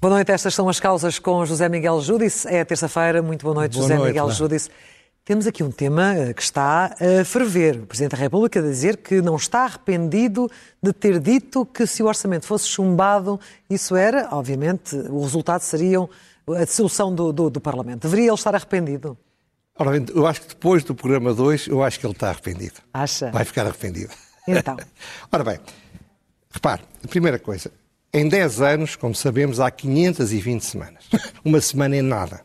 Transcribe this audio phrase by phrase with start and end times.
[0.00, 2.48] Boa noite, estas são as causas com José Miguel Júdice.
[2.48, 4.32] É terça-feira, muito boa noite, Boa José noite, Miguel lá.
[4.32, 4.70] Júdice.
[5.26, 7.76] Temos aqui um tema eh, que está a ferver.
[7.76, 10.50] O Presidente da República a dizer que não está arrependido
[10.82, 13.38] de ter dito que se o orçamento fosse chumbado,
[13.68, 16.00] isso era, obviamente, o resultado seria
[16.54, 18.02] a dissolução do, do, do Parlamento.
[18.02, 19.16] Deveria ele estar arrependido?
[19.78, 22.74] Ora, bem, eu acho que depois do programa 2, eu acho que ele está arrependido.
[22.92, 23.30] Acha?
[23.30, 24.12] Vai ficar arrependido.
[24.46, 24.76] Então.
[25.32, 25.58] Ora bem,
[26.50, 27.70] repare, a primeira coisa,
[28.12, 31.04] em 10 anos, como sabemos, há 520 semanas.
[31.44, 32.42] Uma semana é nada.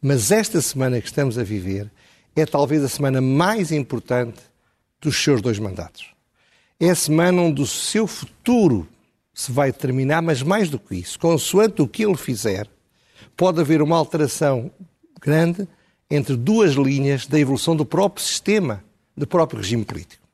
[0.00, 1.90] Mas esta semana que estamos a viver
[2.34, 4.40] é talvez a semana mais importante
[5.00, 6.14] dos seus dois mandatos.
[6.78, 8.86] É a semana onde o seu futuro
[9.32, 12.66] se vai determinar, mas mais do que isso, consoante o que ele fizer,
[13.36, 14.70] pode haver uma alteração
[15.20, 15.68] grande
[16.10, 18.82] entre duas linhas da evolução do próprio sistema,
[19.16, 20.24] do próprio regime político.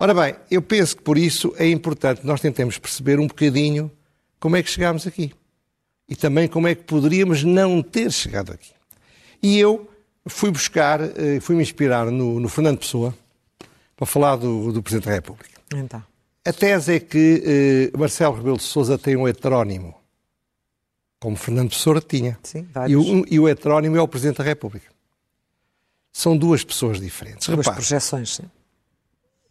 [0.00, 3.90] Ora bem, eu penso que por isso é importante nós tentemos perceber um bocadinho
[4.38, 5.32] como é que chegámos aqui.
[6.08, 8.70] E também como é que poderíamos não ter chegado aqui.
[9.42, 9.90] E eu
[10.26, 13.14] fui buscar, eh, fui me inspirar no, no Fernando Pessoa
[13.96, 15.60] para falar do, do Presidente da República.
[15.74, 16.02] Então.
[16.44, 19.94] A tese é que eh, Marcelo Rebelo de Sousa tem um heterónimo,
[21.20, 22.38] como Fernando Pessoa tinha.
[22.42, 24.86] Sim, E o, e o heterónimo é o Presidente da República.
[26.12, 27.46] São duas pessoas diferentes.
[27.46, 28.44] Duas Repare, projeções, sim.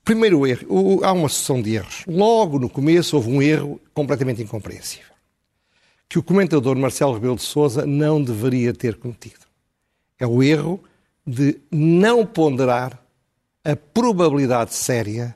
[0.03, 2.03] Primeiro erro, o- há uma sucessão de erros.
[2.07, 5.13] Logo no começo houve um erro completamente incompreensível,
[6.07, 9.45] que o comentador Marcelo Rebelo de Sousa não deveria ter cometido.
[10.19, 10.81] É o erro
[11.25, 12.97] de não ponderar
[13.65, 15.35] a probabilidade séria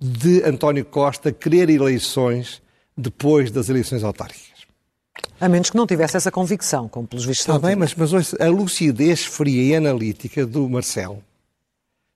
[0.00, 2.62] de António Costa querer eleições
[2.96, 4.47] depois das eleições autárquicas.
[5.40, 8.36] A menos que não tivesse essa convicção, como pelos vistos Está bem, mas, mas ouça,
[8.42, 11.22] a lucidez fria e analítica do Marcelo,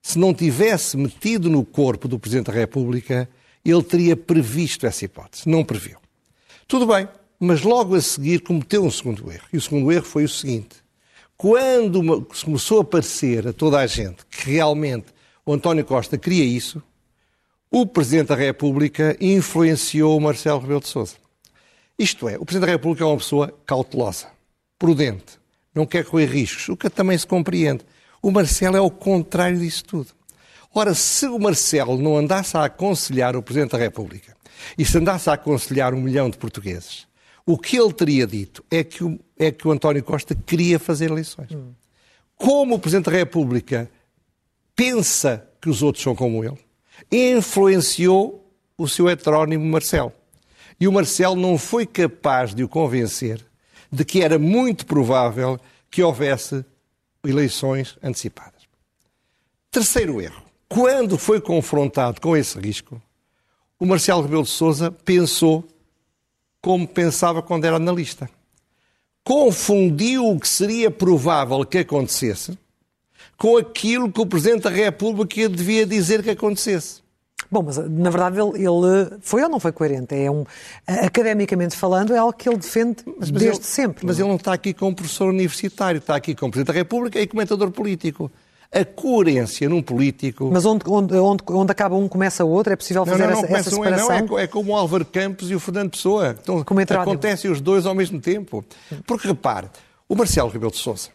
[0.01, 3.29] se não tivesse metido no corpo do Presidente da República,
[3.63, 5.47] ele teria previsto essa hipótese.
[5.47, 5.97] Não previu.
[6.67, 7.07] Tudo bem,
[7.39, 9.45] mas logo a seguir cometeu um segundo erro.
[9.53, 10.75] E o segundo erro foi o seguinte:
[11.37, 15.07] quando começou a parecer a toda a gente que realmente
[15.45, 16.83] o António Costa queria isso,
[17.71, 21.22] o Presidente da República influenciou o Marcelo Rebelo de Sousa.
[22.03, 24.27] Isto é, o Presidente da República é uma pessoa cautelosa,
[24.77, 25.39] prudente,
[25.73, 27.85] não quer correr riscos, o que também se compreende.
[28.21, 30.09] O Marcelo é o contrário disso tudo.
[30.75, 34.35] Ora, se o Marcelo não andasse a aconselhar o Presidente da República
[34.77, 37.07] e se andasse a aconselhar um milhão de portugueses,
[37.45, 41.09] o que ele teria dito é que o, é que o António Costa queria fazer
[41.09, 41.51] eleições.
[42.35, 43.89] Como o Presidente da República
[44.75, 46.59] pensa que os outros são como ele,
[47.09, 48.45] influenciou
[48.77, 50.11] o seu heterónimo Marcelo.
[50.83, 53.39] E o Marcelo não foi capaz de o convencer
[53.89, 55.57] de que era muito provável
[55.89, 56.65] que houvesse
[57.25, 58.63] eleições antecipadas.
[59.71, 60.43] Terceiro erro.
[60.67, 63.01] Quando foi confrontado com esse risco,
[63.79, 65.65] o Marcelo Rebelo de Sousa pensou
[66.61, 68.29] como pensava quando era analista.
[69.23, 72.57] Confundiu o que seria provável que acontecesse
[73.37, 77.02] com aquilo que o Presidente da República devia dizer que acontecesse.
[77.53, 80.15] Bom, mas na verdade ele, ele foi ou não foi coerente?
[80.15, 80.43] É um,
[80.87, 84.03] academicamente falando, é algo que ele defende desde ele, sempre.
[84.07, 84.25] Mas não é?
[84.25, 87.69] ele não está aqui como professor universitário, está aqui como Presidente da República e comentador
[87.69, 88.31] político.
[88.71, 90.49] A coerência num político.
[90.51, 93.29] Mas onde, onde, onde, onde acaba um começa o outro, é possível não, fazer não,
[93.29, 94.39] não, essa, começa essa um, não, separação?
[94.39, 96.35] é, é como o Álvaro Campos e o Fernando Pessoa.
[96.41, 96.65] Então,
[96.99, 98.65] acontecem os dois ao mesmo tempo.
[99.05, 99.67] Porque repare,
[100.09, 101.09] o Marcelo Rebelo de Sousa,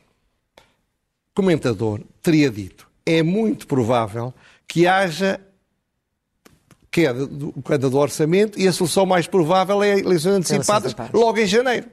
[1.34, 4.32] comentador, teria dito: é muito provável
[4.68, 5.40] que haja
[6.98, 11.12] queda do, queda do orçamento e a solução mais provável é eleições antecipadas antecipadas.
[11.12, 11.86] logo em janeiro.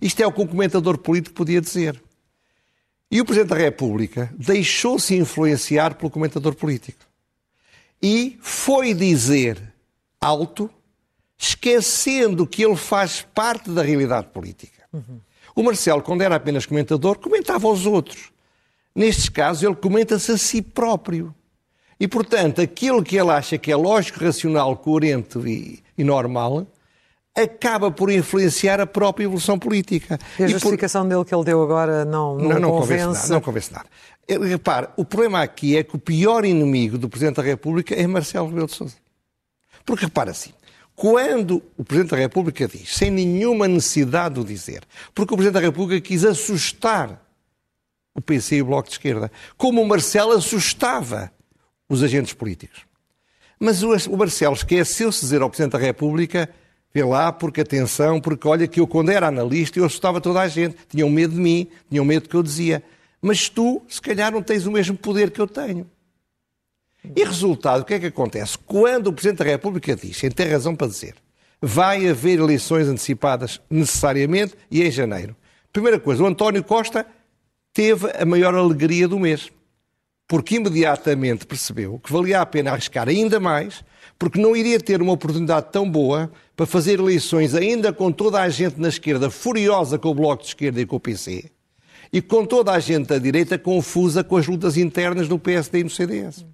[0.00, 2.00] Isto é o que um comentador político podia dizer.
[3.10, 7.04] E o Presidente da República deixou-se influenciar pelo comentador político.
[8.02, 9.62] E foi dizer
[10.20, 10.70] alto,
[11.38, 14.82] esquecendo que ele faz parte da realidade política.
[15.54, 18.30] O Marcelo, quando era apenas comentador, comentava aos outros.
[18.94, 21.34] Nestes casos, ele comenta-se a si próprio.
[22.02, 26.66] E, portanto, aquilo que ele acha que é lógico, racional, coerente e, e normal,
[27.32, 30.18] acaba por influenciar a própria evolução política.
[30.36, 33.04] E a E por- justificação dele que ele deu agora não, não, não, não convence.
[33.04, 33.34] convence nada.
[33.34, 33.86] Não convence nada.
[34.28, 38.48] Repare, o problema aqui é que o pior inimigo do Presidente da República é Marcelo
[38.48, 38.96] Rebelo de Sousa.
[39.84, 40.50] Porque repara assim,
[40.96, 44.82] quando o Presidente da República diz, sem nenhuma necessidade de o dizer,
[45.14, 47.22] porque o Presidente da República quis assustar
[48.12, 51.30] o PC e o Bloco de Esquerda, como o Marcelo assustava
[51.94, 52.80] os agentes políticos.
[53.58, 56.48] Mas o Marcelo esqueceu-se de dizer ao Presidente da República
[56.94, 60.48] Vê lá, porque atenção, porque olha que eu quando era analista eu assustava toda a
[60.48, 60.76] gente.
[60.88, 62.82] Tinham medo de mim, tinham medo do que eu dizia.
[63.20, 65.88] Mas tu, se calhar, não tens o mesmo poder que eu tenho.
[67.16, 68.58] E resultado, o que é que acontece?
[68.58, 71.14] Quando o Presidente da República diz, e tem razão para dizer,
[71.60, 75.34] vai haver eleições antecipadas necessariamente e em janeiro.
[75.72, 77.06] Primeira coisa, o António Costa
[77.72, 79.50] teve a maior alegria do mês,
[80.26, 83.84] porque imediatamente percebeu que valia a pena arriscar ainda mais,
[84.18, 88.48] porque não iria ter uma oportunidade tão boa para fazer eleições ainda com toda a
[88.48, 91.50] gente na esquerda furiosa com o Bloco de Esquerda e com o PC,
[92.12, 95.84] e com toda a gente da direita confusa com as lutas internas no PSD e
[95.84, 96.46] no CDS.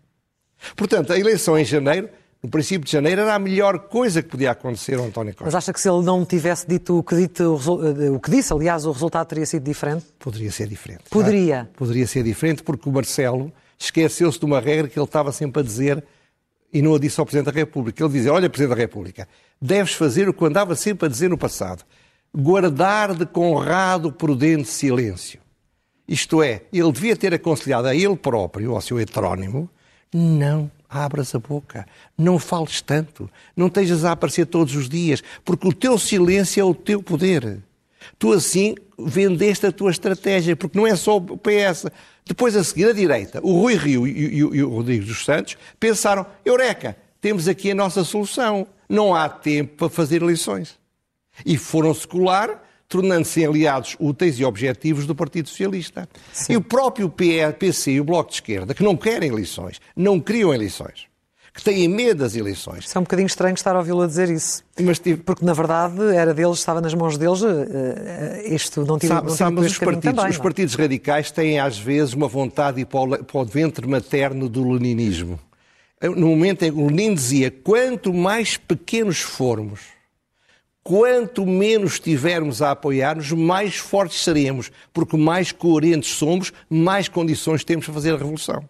[0.76, 2.08] Portanto, a eleição em janeiro,
[2.42, 5.44] no princípio de janeiro, era a melhor coisa que podia acontecer ao António Costa.
[5.44, 7.58] Mas acha que se ele não tivesse dito o que, dito,
[8.14, 10.06] o que disse, aliás, o resultado teria sido diferente?
[10.18, 11.04] Poderia ser diferente.
[11.10, 11.68] Poderia.
[11.76, 15.64] Poderia ser diferente porque o Marcelo esqueceu-se de uma regra que ele estava sempre a
[15.64, 16.04] dizer
[16.72, 18.04] e não a disse ao Presidente da República.
[18.04, 19.28] Ele dizia, olha, Presidente da República,
[19.60, 21.82] deves fazer o que andava sempre a dizer no passado.
[22.32, 25.40] Guardar de conrado prudente silêncio.
[26.06, 29.68] Isto é, ele devia ter aconselhado a ele próprio, ao seu heterónimo,
[30.14, 31.86] não abras a boca,
[32.16, 36.64] não fales tanto, não estejas a aparecer todos os dias, porque o teu silêncio é
[36.64, 37.58] o teu poder.
[38.18, 41.86] Tu assim vendeste a tua estratégia, porque não é só o PS.
[42.24, 45.56] Depois a seguir, a direita, o Rui Rio e, e, e o Rodrigo dos Santos
[45.78, 50.78] pensaram, Eureka, temos aqui a nossa solução, não há tempo para fazer eleições.
[51.44, 56.08] E foram-se colar tornando-se aliados úteis e objetivos do Partido Socialista.
[56.32, 56.54] Sim.
[56.54, 60.54] E o próprio PC e o Bloco de Esquerda, que não querem eleições, não criam
[60.54, 61.06] eleições,
[61.52, 62.84] que têm medo das eleições.
[62.86, 64.64] Isso é um bocadinho estranho estar a ouvi-lo a dizer isso.
[64.80, 65.22] Mas, tive...
[65.22, 67.40] Porque, na verdade, era deles, estava nas mãos deles,
[68.46, 71.76] isto não tinha sabe, não sabe, mas os partidos, também, os partidos radicais têm, às
[71.78, 75.38] vezes, uma vontade para o, para o ventre materno do leninismo.
[76.00, 79.80] No momento em que o Lenin dizia, quanto mais pequenos formos,
[80.88, 87.84] quanto menos estivermos a apoiar-nos, mais fortes seremos, porque mais coerentes somos, mais condições temos
[87.84, 88.66] para fazer a revolução.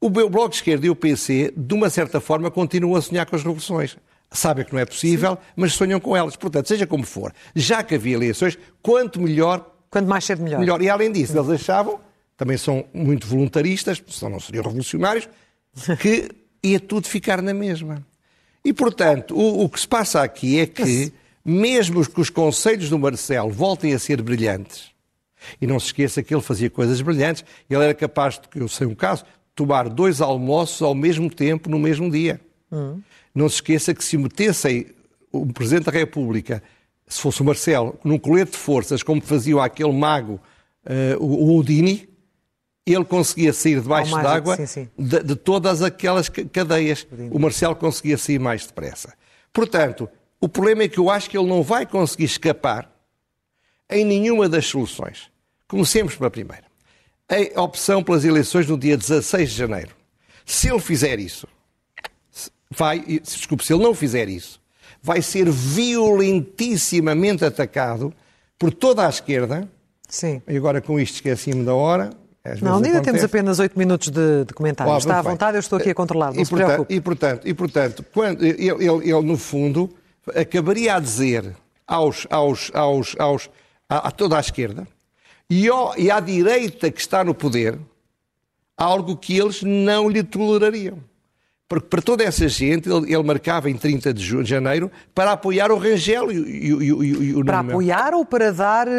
[0.00, 3.34] O Bloco de Esquerda e o PC, de uma certa forma, continuam a sonhar com
[3.34, 3.96] as revoluções.
[4.30, 6.36] Sabem que não é possível, mas sonham com elas.
[6.36, 9.68] Portanto, seja como for, já que havia eleições, quanto melhor.
[9.90, 10.60] Quanto mais cedo, melhor.
[10.60, 10.80] melhor.
[10.82, 11.98] E além disso, eles achavam,
[12.36, 15.28] também são muito voluntaristas, senão não seriam revolucionários,
[15.98, 16.30] que
[16.62, 18.06] ia tudo ficar na mesma.
[18.64, 21.12] E, portanto, o, o que se passa aqui é que
[21.44, 24.92] mesmo que os conselhos do Marcelo voltem a ser brilhantes,
[25.60, 28.86] e não se esqueça que ele fazia coisas brilhantes, ele era capaz, de, eu sei
[28.86, 29.24] um caso,
[29.54, 32.40] tomar dois almoços ao mesmo tempo, no mesmo dia.
[32.70, 33.00] Uhum.
[33.34, 34.86] Não se esqueça que se metessem
[35.30, 36.62] o Presidente da República,
[37.06, 40.40] se fosse o Marcelo, num colete de forças, como fazia aquele mago,
[40.86, 42.08] uh, o Udini,
[42.86, 44.58] ele conseguia sair debaixo d'água
[44.98, 47.06] de, de, todas aquelas cadeias.
[47.30, 49.14] O Marcelo conseguia sair mais depressa.
[49.52, 50.08] Portanto,
[50.44, 52.90] o problema é que eu acho que ele não vai conseguir escapar
[53.88, 55.30] em nenhuma das soluções.
[55.66, 56.64] Comecemos pela primeira.
[57.56, 59.96] A opção pelas eleições no dia 16 de janeiro.
[60.44, 61.48] Se ele fizer isso,
[62.70, 64.60] vai, desculpe, se ele não fizer isso,
[65.02, 68.12] vai ser violentissimamente atacado
[68.58, 69.66] por toda a esquerda.
[70.06, 70.42] Sim.
[70.46, 72.10] E agora com isto esqueci-me da hora.
[72.60, 74.92] Não, ainda temos apenas oito minutos de, de comentário.
[74.92, 76.94] Oh, Está à vontade, eu estou aqui a controlar, não e, se portanto, preocupe.
[76.94, 79.88] E portanto, e, portanto quando, ele, ele, ele, no fundo,
[80.34, 81.54] acabaria a dizer
[81.86, 83.50] aos, aos, aos, aos,
[83.88, 84.86] a, a toda a esquerda
[85.48, 87.78] e, ao, e à direita que está no poder
[88.76, 90.98] algo que eles não lhe tolerariam.
[91.66, 95.78] Porque para toda essa gente, ele, ele, marcava em 30 de janeiro para apoiar o
[95.78, 98.92] Rangel e, e, e, e o Para apoiar ou para dar uh,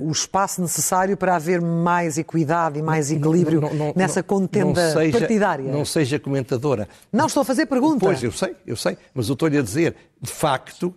[0.00, 4.92] o espaço necessário para haver mais equidade e mais equilíbrio não, não, não, nessa contenda
[4.92, 5.72] seja, partidária?
[5.72, 6.88] Não seja comentadora.
[7.12, 8.06] Não, estou a fazer pergunta.
[8.06, 8.96] Pois, eu sei, eu sei.
[9.12, 10.94] Mas eu estou-lhe a dizer, de facto,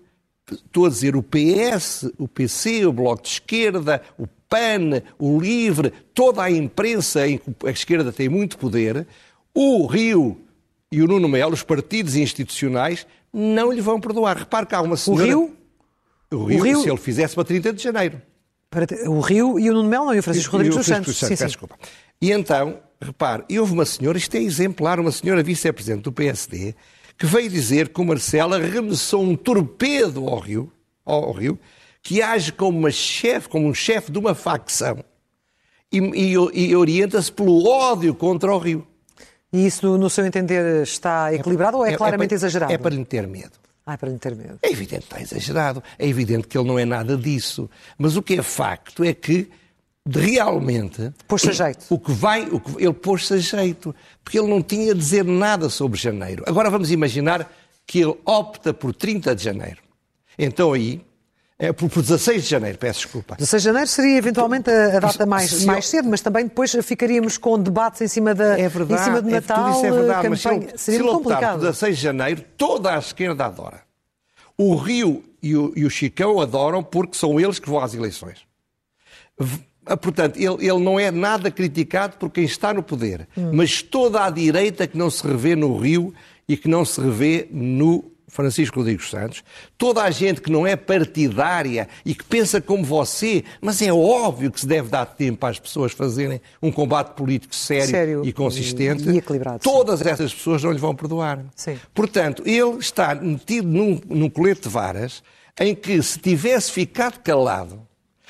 [0.52, 5.92] estou a dizer o PS, o PC, o Bloco de Esquerda, o PAN, o LIVRE,
[6.14, 9.08] toda a imprensa em que a esquerda tem muito poder,
[9.52, 10.38] o Rio
[10.92, 14.38] e o Nuno Melo, os partidos institucionais, não lhe vão perdoar.
[14.38, 15.24] Repare que há uma senhora...
[15.24, 15.58] O Rio?
[16.32, 16.82] O Rio, o Rio...
[16.82, 18.22] se ele fizesse para 30 de janeiro.
[19.08, 21.18] O Rio e o Nuno Melo, não, e o Francisco Rodrigues dos Santos.
[21.18, 21.30] Santos.
[21.30, 21.46] Sim, sim.
[21.46, 21.78] Desculpa.
[22.22, 26.76] E então, repare, e houve uma senhora, isto é exemplar, uma senhora vice-presidente do PSD,
[27.18, 30.72] que veio dizer que o Marcelo arremessou um torpedo ao Rio,
[31.06, 31.60] ao Rio
[32.02, 35.04] que age como, uma chefe, como um chefe de uma facção
[35.92, 38.88] e, e, e orienta-se pelo ódio contra o Rio.
[39.54, 42.74] E isso, no seu entender, está equilibrado é, ou é, é claramente é para, exagerado?
[42.74, 43.52] É para lhe ter medo.
[43.86, 44.60] Ah, é para lhe ter medo.
[44.62, 45.84] É evidente que está exagerado.
[45.98, 47.70] É evidente que ele não é nada disso.
[47.98, 49.50] Mas o que é facto é que
[50.06, 51.12] realmente.
[51.28, 51.86] Pôs-se a jeito.
[51.90, 53.94] O que vai, o que, ele pôs-se a jeito.
[54.24, 56.44] Porque ele não tinha a dizer nada sobre janeiro.
[56.48, 57.52] Agora vamos imaginar
[57.86, 59.82] que ele opta por 30 de janeiro.
[60.38, 61.04] Então aí,
[61.62, 63.36] é por, por 16 de janeiro, peço desculpa.
[63.36, 67.38] 16 de janeiro seria eventualmente a, a data mais, mais cedo, mas também depois ficaríamos
[67.38, 70.28] com debates em cima, da, é verdade, em cima do é, Natal, isso é verdade,
[70.28, 70.68] campanha.
[70.72, 71.60] mas se seria se complicado.
[71.60, 73.84] por 16 de janeiro, toda a esquerda adora.
[74.58, 78.40] O Rio e o, e o Chicão adoram porque são eles que vão às eleições.
[79.86, 83.52] Ah, portanto, ele, ele, não é nada criticado por quem está no poder, hum.
[83.54, 86.12] mas toda a direita que não se revê no Rio
[86.48, 89.44] e que não se revê no Francisco Rodrigues Santos,
[89.78, 94.50] toda a gente que não é partidária e que pensa como você, mas é óbvio
[94.50, 99.10] que se deve dar tempo às pessoas fazerem um combate político sério, sério e consistente,
[99.10, 100.10] e, equilibrado, todas sim.
[100.10, 101.44] essas pessoas não lhe vão perdoar.
[101.56, 101.78] Sim.
[101.94, 105.22] Portanto, ele está metido num, num colete de varas
[105.60, 107.86] em que se tivesse ficado calado,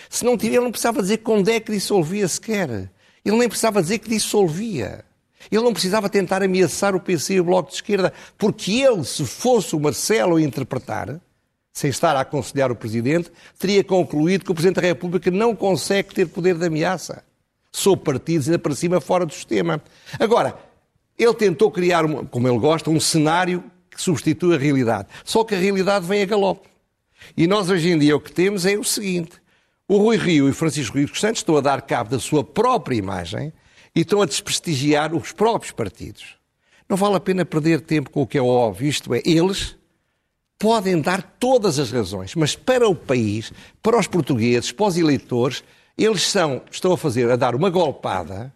[0.10, 2.91] se não tiver, ele não precisava dizer quando é que dissolvia sequer.
[3.24, 5.05] Ele nem precisava dizer que dissolvia.
[5.50, 9.26] Ele não precisava tentar ameaçar o PC e o Bloco de Esquerda, porque ele, se
[9.26, 11.20] fosse o Marcelo a interpretar,
[11.74, 16.14] sem estar a aconselhar o Presidente, teria concluído que o Presidente da República não consegue
[16.14, 17.24] ter poder de ameaça.
[17.72, 19.82] Sou partidos ainda para cima fora do sistema.
[20.20, 20.58] Agora,
[21.18, 25.08] ele tentou criar, como ele gosta, um cenário que substitui a realidade.
[25.24, 26.70] Só que a realidade vem a galope.
[27.38, 29.34] E nós hoje em dia o que temos é o seguinte:
[29.88, 33.54] o Rui Rio e Francisco Rio Santos estão a dar cabo da sua própria imagem
[33.96, 36.36] e estão a desprestigiar os próprios partidos.
[36.88, 39.78] Não vale a pena perder tempo com o que é óbvio, isto é, eles
[40.60, 45.64] podem dar todas as razões, mas para o país, para os portugueses, para os eleitores,
[45.98, 48.54] eles são, estão a fazer, a dar uma golpada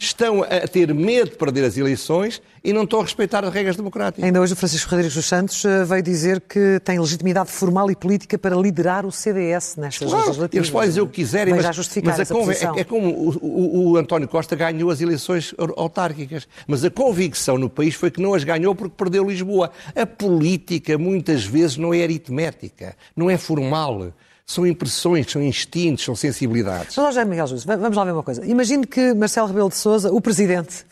[0.00, 3.76] estão a ter medo de perder as eleições e não estão a respeitar as regras
[3.76, 4.24] democráticas.
[4.24, 7.94] Ainda hoje o Francisco Rodrigues dos Santos eh, veio dizer que tem legitimidade formal e
[7.94, 10.66] política para liderar o CDS nestas claro, legislativas.
[10.66, 11.90] Eles podem dizer o que quiserem, mas, mas,
[12.30, 16.90] mas é, é, como o, o, o, António Costa ganhou as eleições autárquicas, mas a
[16.90, 19.70] convicção no país foi que não as ganhou porque perdeu Lisboa.
[19.94, 24.12] A política muitas vezes não é aritmética, não é formal
[24.46, 26.96] são impressões, são instintos, são sensibilidades.
[26.96, 28.46] Mas, José Miguel Jesus, vamos lá ver uma coisa.
[28.46, 30.86] Imagine que Marcelo Rebelo de Sousa, o Presidente,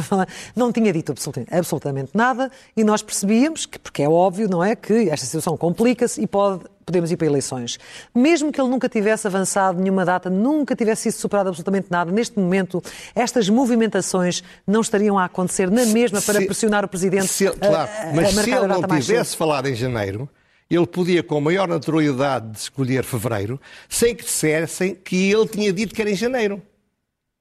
[0.56, 1.12] não tinha dito
[1.50, 6.22] absolutamente nada e nós percebíamos, que, porque é óbvio, não é, que esta situação complica-se
[6.22, 7.78] e pode, podemos ir para eleições.
[8.14, 12.38] Mesmo que ele nunca tivesse avançado nenhuma data, nunca tivesse sido superado absolutamente nada, neste
[12.38, 12.82] momento,
[13.14, 17.76] estas movimentações não estariam a acontecer na mesma para se, pressionar o Presidente se, claro,
[17.76, 20.26] a, a, mas se ele não tivesse falado em janeiro
[20.74, 26.00] ele podia, com maior naturalidade, escolher fevereiro, sem que dissessem que ele tinha dito que
[26.00, 26.62] era em janeiro.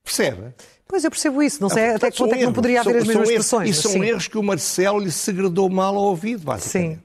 [0.04, 0.54] Percebe?
[0.88, 1.62] Pois eu percebo isso.
[1.62, 3.70] Não sei até que ponto é que não poderia haver são, as mesmas expressões.
[3.70, 4.04] E são sim.
[4.04, 6.98] erros que o Marcelo lhe segredou mal ao ouvido, basicamente.
[6.98, 7.04] Sim.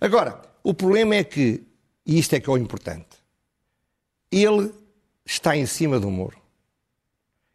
[0.00, 1.62] Agora, o problema é que,
[2.06, 3.08] e isto é que é o importante,
[4.30, 4.72] ele
[5.26, 6.40] está em cima do muro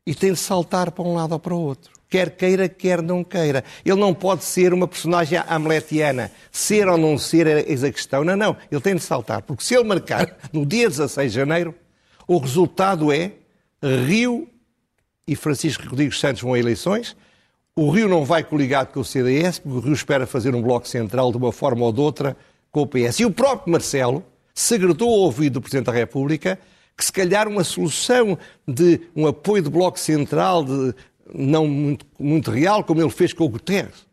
[0.06, 3.26] e tem de saltar para um lado ou para o outro quer queira, quer não
[3.26, 3.62] queira.
[3.84, 6.32] Ele não pode ser uma personagem hamletiana.
[6.50, 8.24] Ser ou não ser é a questão.
[8.24, 8.56] Não, não.
[8.72, 9.42] Ele tem de saltar.
[9.42, 11.76] Porque se ele marcar no dia 16 de janeiro,
[12.26, 13.34] o resultado é
[14.08, 14.48] Rio
[15.28, 17.18] e Francisco Rodrigues Santos vão a eleições.
[17.76, 20.88] O Rio não vai coligado com o CDS, porque o Rio espera fazer um bloco
[20.88, 22.38] central de uma forma ou de outra
[22.72, 23.20] com o PS.
[23.20, 26.58] E o próprio Marcelo segredou ao ouvido do Presidente da República
[26.98, 30.96] que se calhar uma solução de um apoio de bloco central, de
[31.34, 34.05] não muito, muito real, como ele fez com o Guterres.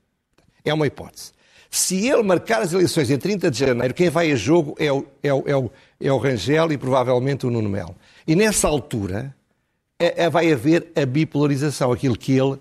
[0.64, 1.32] É uma hipótese.
[1.70, 5.06] Se ele marcar as eleições em 30 de janeiro, quem vai a jogo é o,
[5.22, 7.96] é o, é o, é o Rangel e provavelmente o Nuno Melo.
[8.26, 9.34] E nessa altura
[9.98, 12.58] é, é, vai haver a bipolarização, aquilo que ele,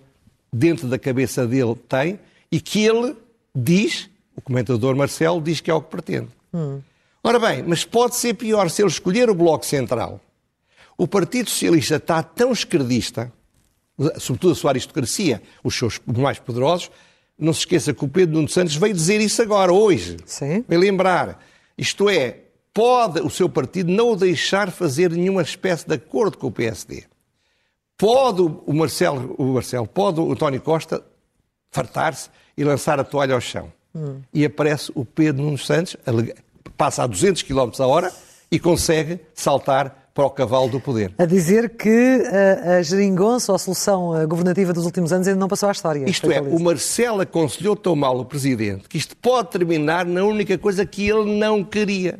[0.51, 2.19] dentro da cabeça dele, tem
[2.51, 3.15] e que ele
[3.53, 6.29] diz, o comentador Marcelo diz que é o que pretende.
[6.53, 6.79] Hum.
[7.23, 10.19] Ora bem, mas pode ser pior se ele escolher o Bloco Central.
[10.97, 13.31] O Partido Socialista está tão esquerdista
[14.17, 16.91] sobretudo a sua aristocracia, os seus mais poderosos,
[17.37, 20.17] não se esqueça que o Pedro Nuno Santos veio dizer isso agora, hoje.
[20.25, 20.63] Sim.
[20.67, 21.43] Veio lembrar.
[21.77, 22.39] Isto é,
[22.73, 27.03] pode o seu partido não o deixar fazer nenhuma espécie de acordo com o PSD.
[27.97, 31.03] Pode o Marcelo, o Marcelo pode o António Costa
[31.71, 33.71] fartar-se e lançar a toalha ao chão.
[33.93, 34.21] Hum.
[34.33, 35.95] E aparece o Pedro Nuno Santos,
[36.77, 38.11] passa a 200 km a hora
[38.51, 41.13] e consegue saltar para o cavalo do poder.
[41.17, 42.23] A dizer que
[42.65, 46.09] a, a geringonça ou a solução governativa dos últimos anos ainda não passou à história.
[46.09, 50.57] Isto é, o Marcelo aconselhou tão mal o Presidente que isto pode terminar na única
[50.57, 52.19] coisa que ele não queria.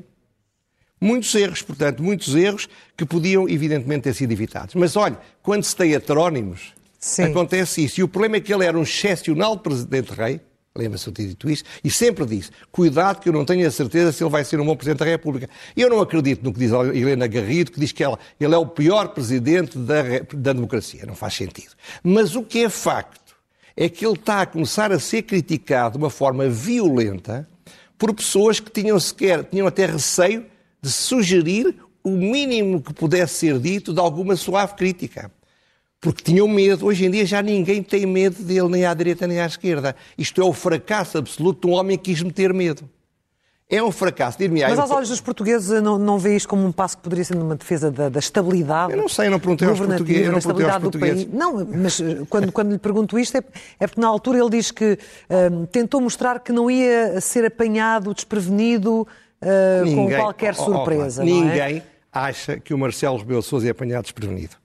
[1.00, 4.76] Muitos erros, portanto, muitos erros que podiam, evidentemente, ter sido evitados.
[4.76, 7.24] Mas olha, quando se tem heterónimos, Sim.
[7.24, 8.00] acontece isso.
[8.00, 10.40] E o problema é que ele era um excepcional Presidente-Rei,
[10.74, 11.64] Lembra-se de ter dito isso?
[11.84, 14.66] E sempre disse: cuidado, que eu não tenho a certeza se ele vai ser um
[14.66, 15.50] bom Presidente da República.
[15.76, 18.58] Eu não acredito no que diz a Helena Garrido, que diz que ela, ele é
[18.58, 20.02] o pior Presidente da,
[20.34, 21.06] da democracia.
[21.06, 21.72] Não faz sentido.
[22.02, 23.36] Mas o que é facto
[23.76, 27.48] é que ele está a começar a ser criticado de uma forma violenta
[27.98, 30.46] por pessoas que tinham sequer, tinham até receio
[30.82, 35.30] de sugerir o mínimo que pudesse ser dito de alguma suave crítica.
[36.02, 36.88] Porque tinham medo.
[36.88, 39.96] Hoje em dia já ninguém tem medo dele, nem à direita nem à esquerda.
[40.18, 42.90] Isto é o fracasso absoluto de um homem que quis meter medo.
[43.70, 44.38] É um fracasso.
[44.52, 47.38] Mas aos olhos dos portugueses não, não vê isto como um passo que poderia ser
[47.38, 48.92] numa defesa da, da estabilidade?
[48.92, 50.26] Eu não sei, eu não perguntei aos portugueses.
[50.26, 51.28] Eu não perguntei aos portugueses.
[51.32, 53.44] Não, mas eh, quando, quando lhe pergunto isto é,
[53.80, 54.98] é porque na altura ele diz que
[55.30, 59.08] um, tentou mostrar que não ia ser apanhado, desprevenido
[59.42, 61.22] uh, ninguém, com qualquer surpresa.
[61.22, 61.84] Oh, oh, ninguém é?
[62.12, 64.56] Acha que o Marcelo Rebelo Sousa é apanhado desprevenido.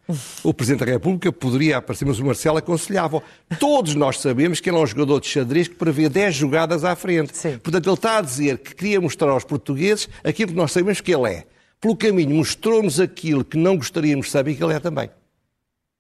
[0.42, 3.22] O Presidente da República poderia aparecer, mas o Marcelo aconselhava.
[3.60, 6.96] Todos nós sabemos que ele é um jogador de xadrez que prevê 10 jogadas à
[6.96, 7.36] frente.
[7.36, 7.58] Sim.
[7.58, 11.14] Portanto, ele está a dizer que queria mostrar aos portugueses aquilo que nós sabemos que
[11.14, 11.44] ele é.
[11.80, 15.08] Pelo caminho, mostrou-nos aquilo que não gostaríamos de saber que ele é também.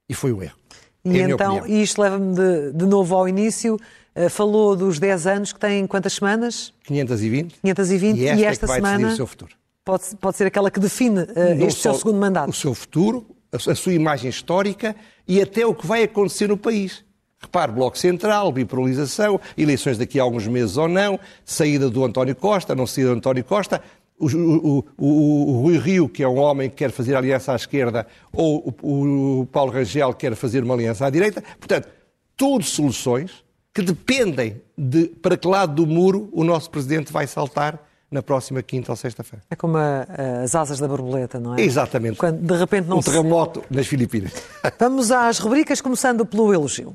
[0.08, 0.56] E foi um erro.
[1.04, 3.78] E é então, isto leva-me de, de novo ao início.
[4.16, 6.72] Uh, falou dos 10 anos que tem quantas semanas?
[6.84, 7.60] 520.
[7.60, 9.54] 520 e, esta e esta é que vai semana o seu futuro
[9.86, 12.50] pode, pode ser aquela que define uh, este seu segundo mandato.
[12.50, 17.04] O seu futuro, a sua imagem histórica e até o que vai acontecer no país.
[17.40, 22.74] Repare, Bloco Central, bipolarização, eleições daqui a alguns meses ou não, saída do António Costa,
[22.74, 23.80] não saída do António Costa,
[24.18, 27.56] o, o, o, o, Rui Rio, que é um homem que quer fazer aliança à
[27.56, 31.44] esquerda, ou o, Paulo Rangel que quer fazer uma aliança à direita.
[31.58, 31.88] Portanto,
[32.34, 37.85] tudo soluções que dependem de para que lado do muro o nosso Presidente vai saltar
[38.10, 39.44] na próxima quinta ou sexta-feira.
[39.50, 40.06] É como a,
[40.42, 41.60] as asas da borboleta, não é?
[41.60, 42.16] Exatamente.
[42.16, 43.10] Quando de repente não um se...
[43.10, 44.32] terremoto nas Filipinas.
[44.78, 46.94] Vamos às rubricas, começando pelo elogio.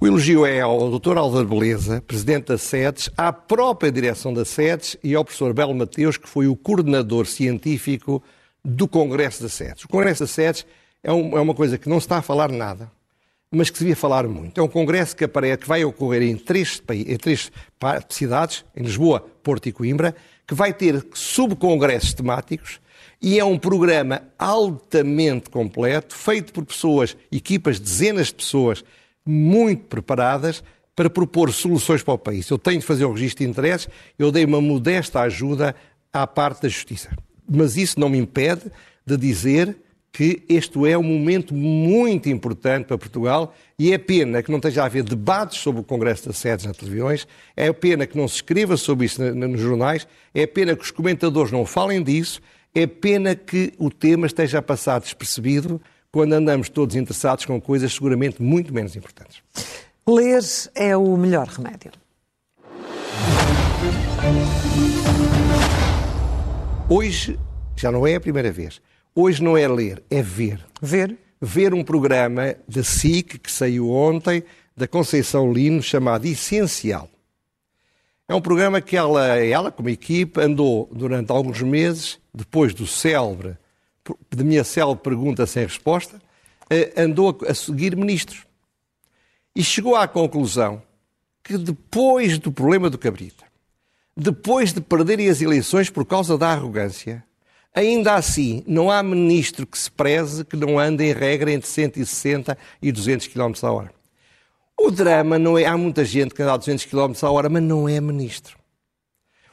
[0.00, 1.18] O elogio é ao Dr.
[1.18, 6.16] Álvaro Beleza, Presidente da SEDES, à própria direção da SEDES e ao professor Belo Mateus,
[6.16, 8.22] que foi o coordenador científico
[8.64, 9.86] do Congresso da SEDES.
[9.86, 10.64] O Congresso da SEDES
[11.02, 12.88] é, um, é uma coisa que não se está a falar nada,
[13.50, 14.60] mas que devia falar muito.
[14.60, 17.50] É um congresso que, aparece, que vai ocorrer em três, em três
[18.08, 20.14] cidades, em Lisboa, Porto e Coimbra,
[20.46, 22.80] que vai ter subcongressos temáticos
[23.20, 28.84] e é um programa altamente completo, feito por pessoas, equipas, dezenas de pessoas
[29.26, 30.62] muito preparadas
[30.94, 32.48] para propor soluções para o país.
[32.48, 35.74] Eu tenho de fazer o registro de interesses, eu dei uma modesta ajuda
[36.12, 37.10] à parte da justiça.
[37.48, 38.70] Mas isso não me impede
[39.06, 39.76] de dizer
[40.12, 44.82] que este é um momento muito importante para Portugal e é pena que não esteja
[44.82, 48.36] a haver debates sobre o Congresso das Sedes nas televisões, é pena que não se
[48.36, 52.40] escreva sobre isso nos jornais, é pena que os comentadores não falem disso,
[52.74, 57.92] é pena que o tema esteja a passar despercebido quando andamos todos interessados com coisas
[57.92, 59.42] seguramente muito menos importantes.
[60.08, 60.40] Ler
[60.74, 61.92] é o melhor remédio.
[66.88, 67.38] Hoje
[67.76, 68.80] já não é a primeira vez
[69.20, 70.64] Hoje não é ler, é ver.
[70.80, 71.18] Ver?
[71.40, 74.44] Ver um programa da SIC que saiu ontem,
[74.76, 77.10] da Conceição Lino, chamado Essencial.
[78.28, 83.56] É um programa que ela, ela como equipe, andou durante alguns meses, depois do célebre,
[84.30, 86.22] de minha célebre pergunta sem resposta,
[86.70, 88.46] eh, andou a seguir ministros.
[89.52, 90.80] E chegou à conclusão
[91.42, 93.44] que depois do problema do Cabrita,
[94.16, 97.26] depois de perderem as eleições por causa da arrogância,
[97.74, 102.56] Ainda assim, não há ministro que se preze que não ande em regra entre 160
[102.82, 103.92] e 200 km a hora.
[104.76, 105.64] O drama não é.
[105.64, 108.56] Há muita gente que anda a 200 km a hora, mas não é ministro.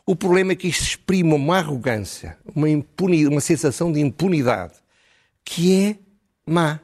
[0.06, 4.74] O problema é que isto exprime uma arrogância, uma, uma sensação de impunidade,
[5.44, 5.96] que é
[6.46, 6.80] má.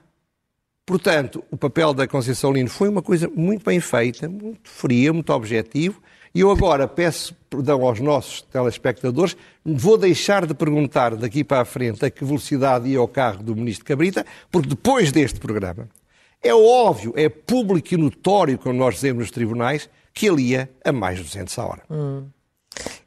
[0.83, 5.31] Portanto, o papel da Conceição Lino foi uma coisa muito bem feita, muito fria, muito
[5.31, 6.01] objetivo,
[6.33, 11.65] e eu agora peço perdão aos nossos telespectadores, vou deixar de perguntar daqui para a
[11.65, 15.89] frente a que velocidade ia o carro do Ministro Cabrita, porque depois deste programa
[16.41, 20.91] é óbvio, é público e notório, como nós dizemos nos tribunais, que ele ia a
[20.91, 21.81] mais de 200 a hora.
[21.89, 22.23] Hum.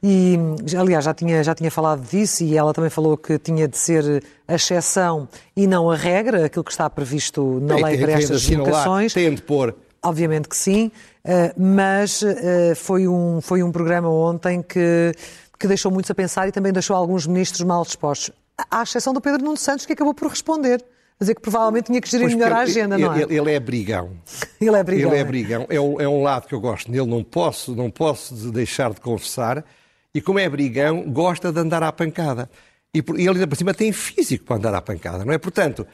[0.02, 0.38] E,
[0.78, 4.22] aliás, já tinha, já tinha falado disso e ela também falou que tinha de ser
[4.46, 9.14] a exceção e não a regra, aquilo que está previsto na lei para estas deslocações.
[9.14, 10.92] Tem de pôr Obviamente que sim,
[11.24, 15.12] eh, mas eh, foi um, foi um programa ontem que,
[15.58, 18.30] que deixou muitos a pensar e também deixou alguns ministros mal dispostos.
[18.70, 20.84] À exceção do Pedro Nuno Santos, que acabou por responder.
[21.18, 23.22] Dizer que provavelmente tinha que gerir pois melhor a agenda, ele, não é?
[23.30, 24.10] Ele é brigão.
[24.60, 25.10] ele é brigão.
[25.10, 25.66] Ele é, é brigão.
[25.70, 29.00] É um, é um lado que eu gosto nele, não posso, não posso deixar de
[29.00, 29.64] confessar.
[30.12, 32.50] E como é brigão, gosta de andar à pancada.
[32.92, 35.38] E, e ele ainda por cima tem físico para andar à pancada, não é?
[35.38, 35.86] Portanto,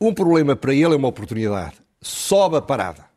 [0.00, 1.74] um problema para ele é uma oportunidade.
[2.00, 3.07] Sobe a parada.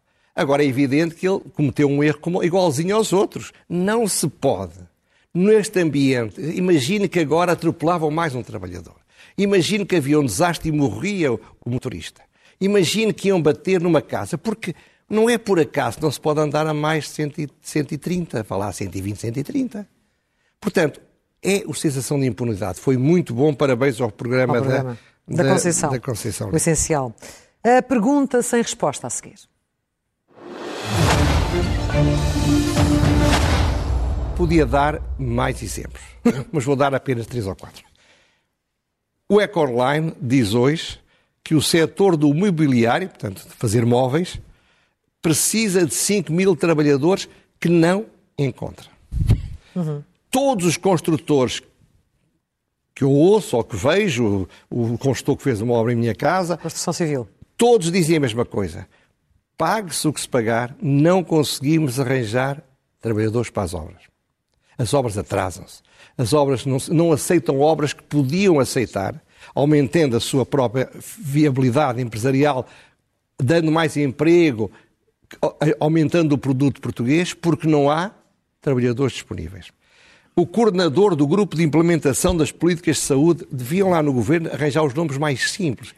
[0.41, 3.51] Agora é evidente que ele cometeu um erro como, igualzinho aos outros.
[3.69, 4.79] Não se pode,
[5.33, 8.95] neste ambiente, imagine que agora atropelavam mais um trabalhador.
[9.37, 12.21] Imagine que havia um desastre e morria o motorista.
[12.59, 14.75] Imagine que iam bater numa casa, porque
[15.09, 19.87] não é por acaso, não se pode andar a mais de 130, falar 120, 130.
[20.59, 21.01] Portanto,
[21.43, 22.79] é o sensação de impunidade.
[22.79, 25.91] Foi muito bom, parabéns ao programa, ao programa da, da, Conceição.
[25.91, 26.49] da Conceição.
[26.51, 27.15] O essencial.
[27.63, 29.50] A pergunta sem resposta a seguir.
[34.35, 36.01] Podia dar mais exemplos,
[36.51, 37.83] mas vou dar apenas três ou quatro.
[39.29, 40.99] O Ecoline diz hoje
[41.43, 44.39] que o setor do mobiliário, portanto, de fazer móveis,
[45.21, 48.05] precisa de 5 mil trabalhadores que não
[48.37, 48.87] encontra.
[49.75, 50.03] Uhum.
[50.29, 51.61] Todos os construtores
[52.93, 56.57] que eu ouço ou que vejo, o construtor que fez uma obra em minha casa.
[56.57, 57.27] Construção civil.
[57.57, 58.87] Todos dizem a mesma coisa.
[59.61, 62.63] Pague-se o que se pagar, não conseguimos arranjar
[62.99, 64.01] trabalhadores para as obras.
[64.75, 65.83] As obras atrasam-se.
[66.17, 72.65] As obras não, não aceitam obras que podiam aceitar, aumentando a sua própria viabilidade empresarial,
[73.37, 74.71] dando mais emprego,
[75.79, 78.09] aumentando o produto português, porque não há
[78.59, 79.67] trabalhadores disponíveis
[80.35, 84.81] o coordenador do grupo de implementação das políticas de saúde deviam lá no governo arranjar
[84.81, 85.93] os nomes mais simples.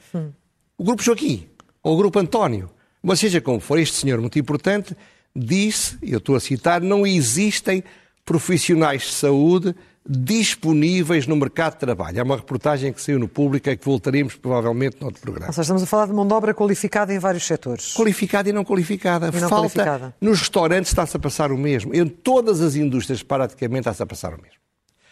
[0.76, 1.47] O grupo Joaquim
[1.82, 2.69] ou o grupo António.
[3.03, 4.95] Mas seja como for, este senhor muito importante
[5.35, 7.83] disse, eu estou a citar, não existem
[8.23, 9.75] profissionais de saúde
[10.07, 12.19] disponíveis no mercado de trabalho.
[12.19, 15.47] É uma reportagem que saiu no público e que voltaremos provavelmente no outro programa.
[15.47, 17.93] Ou seja, estamos a falar de mão de obra qualificada em vários setores.
[17.93, 19.27] Qualificada e não qualificada.
[19.27, 20.15] E não Falta, qualificada.
[20.19, 21.93] Nos restaurantes está-se a passar o mesmo.
[21.95, 24.57] Em todas as indústrias praticamente está-se a passar o mesmo.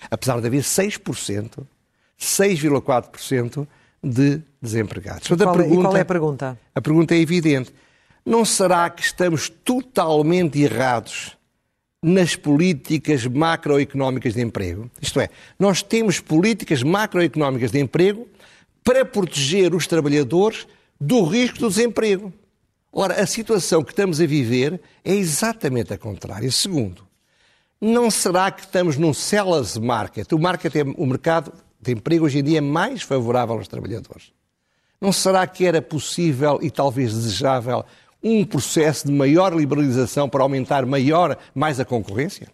[0.09, 1.65] Apesar de haver 6%,
[2.19, 3.67] 6,4%
[4.03, 5.27] de desempregados.
[5.27, 6.59] Qual, pergunta, e qual é a pergunta?
[6.75, 7.73] A pergunta é evidente.
[8.25, 11.35] Não será que estamos totalmente errados
[12.03, 14.89] nas políticas macroeconómicas de emprego.
[14.99, 18.27] Isto é, nós temos políticas macroeconómicas de emprego
[18.83, 20.67] para proteger os trabalhadores
[20.99, 22.33] do risco do desemprego.
[22.91, 26.51] Ora, a situação que estamos a viver é exatamente a contrária.
[26.51, 27.03] Segundo,
[27.79, 30.31] não será que estamos num sellers market?
[30.33, 34.31] O, market é, o mercado de emprego hoje em dia é mais favorável aos trabalhadores.
[35.01, 37.83] Não será que era possível e talvez desejável
[38.23, 42.47] um processo de maior liberalização para aumentar maior, mais a concorrência?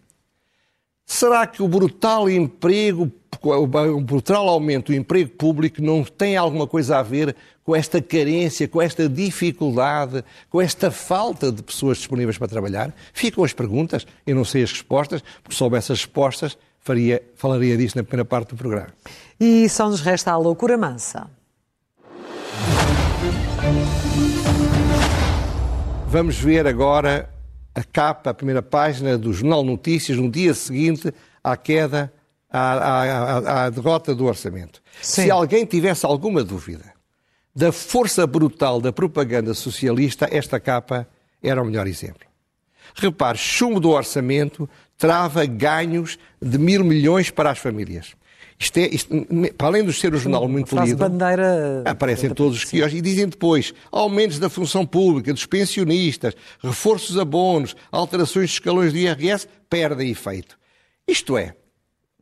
[1.04, 3.10] Será que o brutal emprego,
[3.42, 8.66] o brutal aumento do emprego público não tem alguma coisa a ver com esta carência,
[8.66, 12.94] com esta dificuldade, com esta falta de pessoas disponíveis para trabalhar?
[13.12, 17.76] Ficam as perguntas, eu não sei as respostas, porque se soubesse as respostas, faria, falaria
[17.76, 18.88] disso na primeira parte do programa.
[19.38, 21.28] E só nos resta a loucura mansa.
[26.10, 27.28] Vamos ver agora
[27.74, 31.12] a capa, a primeira página do Jornal Notícias, no dia seguinte
[31.44, 32.10] à queda,
[32.50, 34.82] à, à, à derrota do orçamento.
[35.02, 35.24] Sim.
[35.24, 36.94] Se alguém tivesse alguma dúvida
[37.54, 41.06] da força brutal da propaganda socialista, esta capa
[41.42, 42.26] era o melhor exemplo.
[42.94, 44.66] Repare, chumbo do orçamento
[44.96, 48.14] trava ganhos de mil milhões para as famílias.
[48.60, 49.08] Isto é, isto,
[49.56, 51.82] para além de ser o jornal muito lido, bandeira...
[51.84, 57.24] aparecem todos os quiosques e dizem depois aumentos da função pública, dos pensionistas, reforços a
[57.24, 60.58] bónus, alterações de escalões de IRS, perdem efeito.
[61.06, 61.54] Isto é,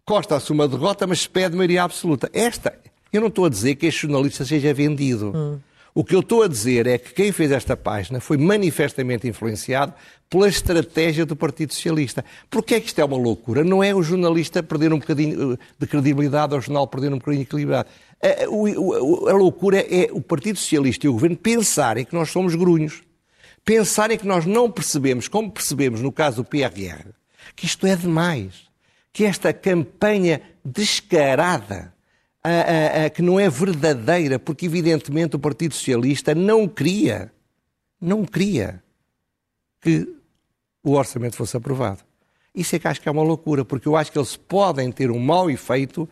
[0.04, 2.30] costa-se uma derrota, mas se pede maioria absoluta.
[2.34, 2.78] Esta,
[3.10, 5.32] eu não estou a dizer que este jornalista seja vendido.
[5.34, 5.58] Hum.
[5.96, 9.94] O que eu estou a dizer é que quem fez esta página foi manifestamente influenciado
[10.28, 12.22] pela estratégia do Partido Socialista.
[12.50, 13.64] Porquê é que isto é uma loucura?
[13.64, 17.16] Não é o jornalista perder um bocadinho eh, de credibilidade ou o jornal perder um
[17.16, 17.88] bocadinho de credibilidade.
[18.22, 22.54] A, a, a loucura é o Partido Socialista e o Governo pensarem que nós somos
[22.54, 23.02] grunhos.
[23.64, 27.08] Pensarem que nós não percebemos, como percebemos no caso do PRR,
[27.56, 28.66] que isto é demais.
[29.14, 31.95] Que esta campanha descarada
[32.46, 37.32] a, a, a, que não é verdadeira, porque evidentemente o Partido Socialista não queria,
[38.00, 38.82] não queria
[39.80, 40.08] que
[40.84, 42.04] o orçamento fosse aprovado.
[42.54, 45.10] Isso é que acho que é uma loucura, porque eu acho que eles podem ter
[45.10, 46.08] um mau efeito,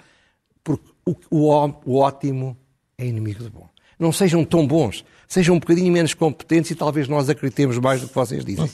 [0.65, 2.57] porque o, o, o ótimo
[2.99, 3.69] é inimigo do bom.
[3.97, 8.09] Não sejam tão bons, sejam um bocadinho menos competentes e talvez nós acreditemos mais do
[8.09, 8.69] que vocês dizem.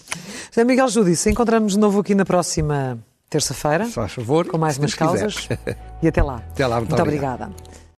[0.49, 2.99] José Miguel Judice, encontramos de novo aqui na próxima
[3.31, 3.87] terça-feira.
[3.87, 4.47] Faz favor.
[4.49, 5.49] Com mais umas causas.
[6.03, 6.43] e até lá.
[6.51, 7.51] Até lá, muito, muito obrigada.